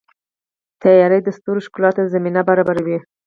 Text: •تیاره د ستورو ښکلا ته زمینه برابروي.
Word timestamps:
•تیاره 0.81 1.17
د 1.23 1.27
ستورو 1.37 1.65
ښکلا 1.65 1.89
ته 1.97 2.11
زمینه 2.13 2.41
برابروي. 2.49 2.97